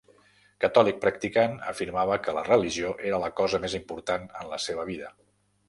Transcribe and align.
Catòlic 0.63 0.95
practicant, 1.03 1.53
afirmava 1.73 2.17
que 2.25 2.35
la 2.39 2.43
religió 2.49 2.95
era 3.11 3.21
la 3.27 3.31
cosa 3.43 3.63
més 3.67 3.79
important 3.83 4.29
en 4.43 4.51
la 4.57 4.63
seva 4.69 4.91
vida. 4.93 5.17